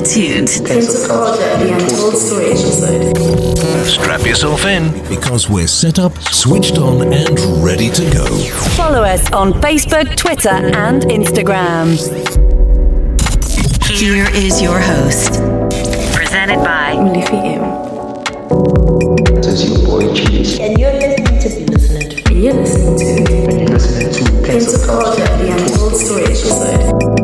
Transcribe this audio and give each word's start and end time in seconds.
are 0.00 0.04
tuned. 0.04 0.48
Pensive 0.66 1.08
Culture, 1.08 1.56
the 1.58 1.72
Untold 1.72 2.16
Story 2.16 2.46
episode. 2.50 3.86
Strap 3.86 4.24
yourself 4.24 4.64
in 4.64 4.92
because 5.08 5.48
we're 5.48 5.66
set 5.66 5.98
up, 5.98 6.16
switched 6.32 6.78
on, 6.78 7.12
and 7.12 7.38
ready 7.64 7.90
to 7.90 8.10
go. 8.10 8.26
Follow 8.76 9.02
us 9.02 9.30
on 9.32 9.52
Facebook, 9.54 10.16
Twitter, 10.16 10.48
and 10.48 11.02
Instagram. 11.04 11.96
Here 13.90 14.28
is 14.34 14.62
your 14.62 14.78
host. 14.78 15.40
Presented 16.14 16.62
by 16.64 16.94
Molefi 16.94 17.56
M. 17.56 17.62
This 19.36 19.46
is 19.46 19.70
your 19.70 19.86
boy 19.86 20.14
Cheese. 20.14 20.58
And 20.60 20.78
you're 20.78 20.92
listening 20.92 21.40
to 21.40 21.72
listening 21.72 22.24
to 22.24 22.34
You're 22.34 22.54
listening 22.54 22.96
to 22.98 23.50
And 23.50 23.60
you're 23.60 23.68
listening 23.68 24.12
to 24.12 24.46
Pensive 24.46 24.86
Culture, 24.86 25.36
the 25.38 25.50
Untold 25.50 25.96
Story 25.96 26.24
episode. 26.24 27.19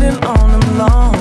Waiting 0.00 0.24
on 0.24 0.50
him 0.50 0.78
long 0.78 1.19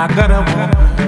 I 0.00 0.06
got 0.06 0.30
a 0.30 0.38
woman. 0.52 1.07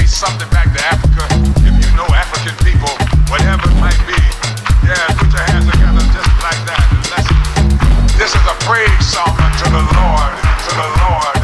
trade 0.00 0.08
something 0.08 0.48
back 0.50 0.72
to 0.72 0.80
Africa. 0.84 1.24
If 1.60 1.74
you 1.76 1.96
know 1.96 2.06
African 2.14 2.56
people, 2.64 2.88
whatever 3.28 3.68
it 3.68 3.76
might 3.80 4.00
be, 4.06 4.16
yeah, 4.86 5.06
put 5.18 5.28
your 5.32 5.44
hands 5.44 5.66
together 5.70 6.04
just 6.12 6.32
like 6.40 6.60
that. 6.68 6.86
This 8.16 8.34
is 8.34 8.44
a 8.48 8.56
praise 8.64 9.06
song 9.06 9.36
unto 9.40 9.64
the 9.68 9.84
Lord, 9.96 10.32
to 10.64 10.70
the 10.76 10.88
Lord. 11.04 11.39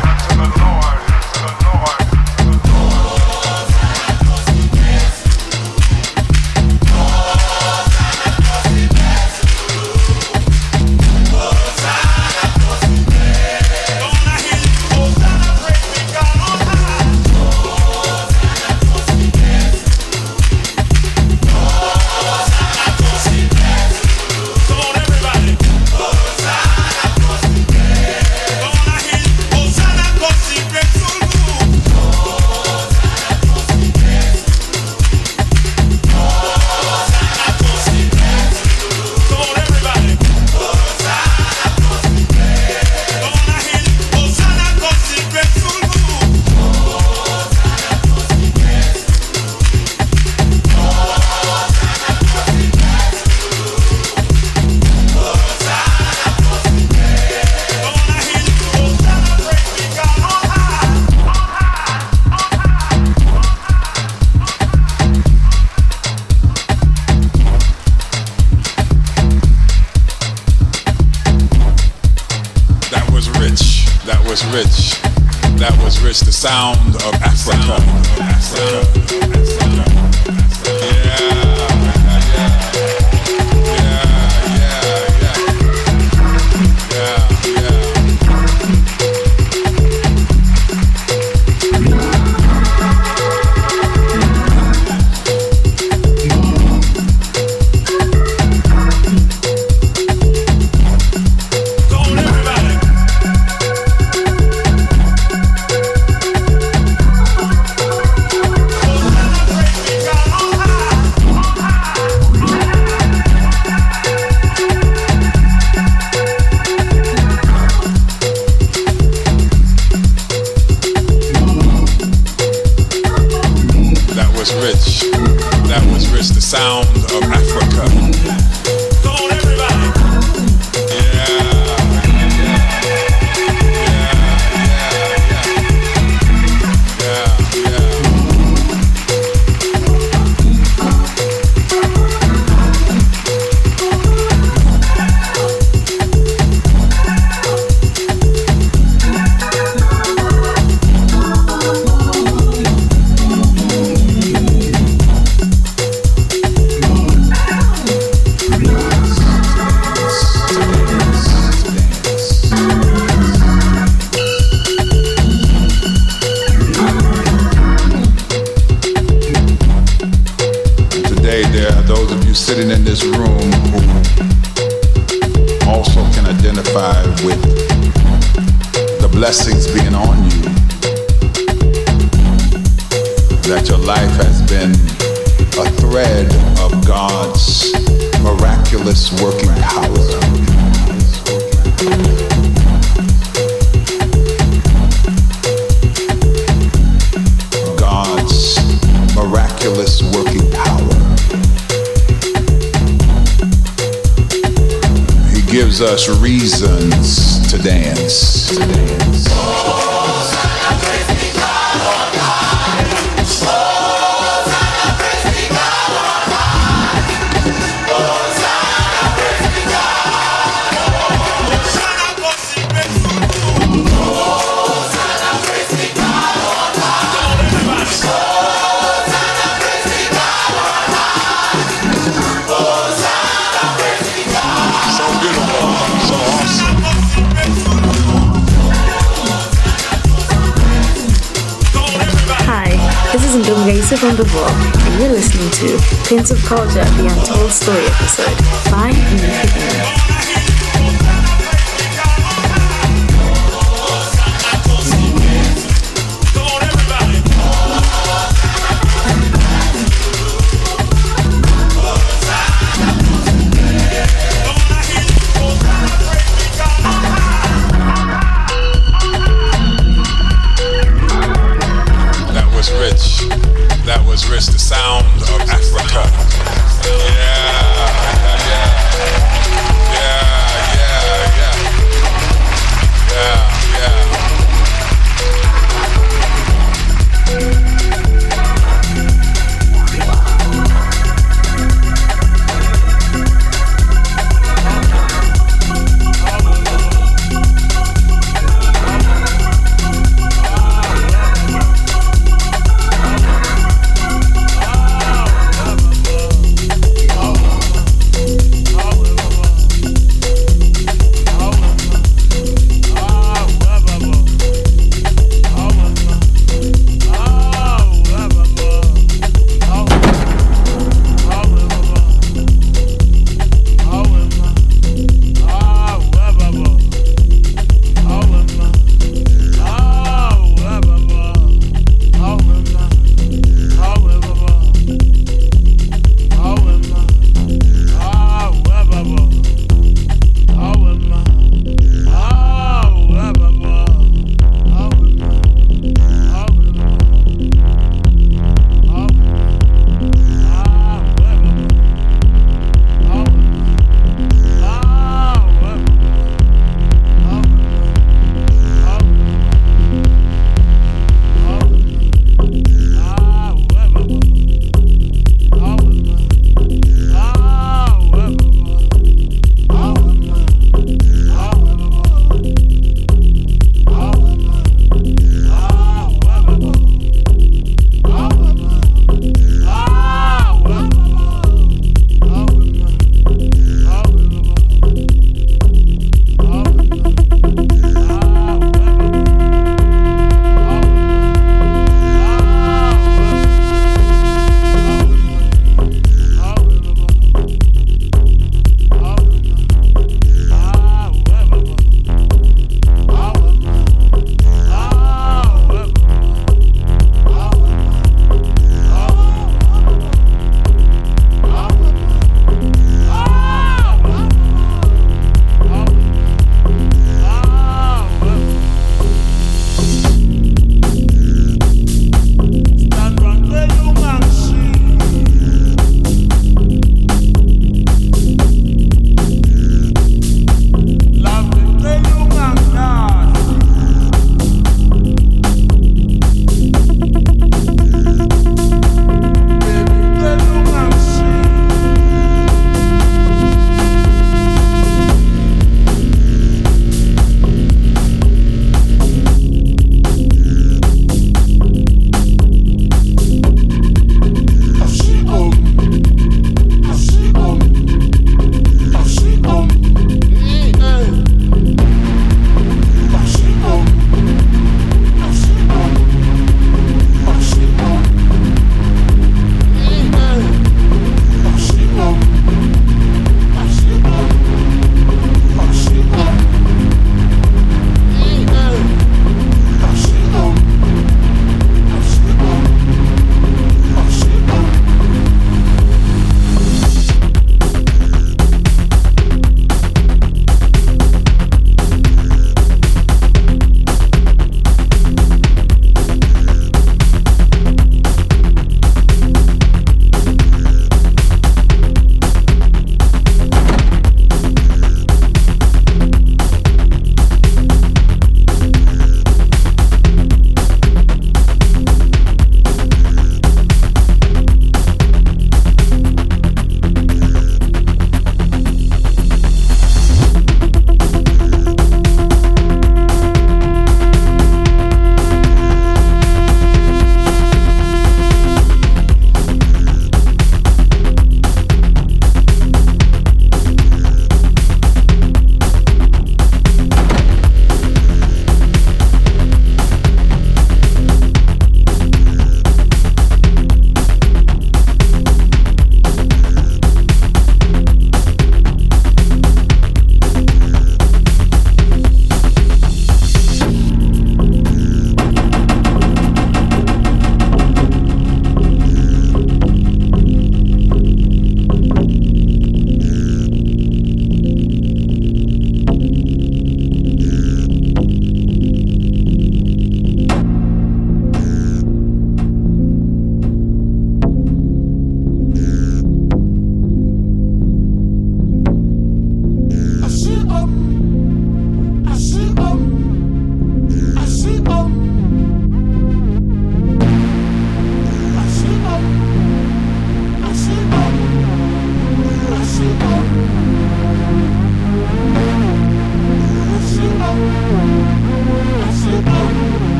the 244.17 244.25
world, 244.35 244.51
and 244.87 245.03
you're 245.03 245.13
listening 245.13 245.51
to 245.51 245.77
Pensive 246.09 246.43
Culture, 246.45 246.85
the 246.97 247.07
Untold 247.07 247.53
Story 247.53 247.85
episode. 247.85 248.71
By 248.71 250.06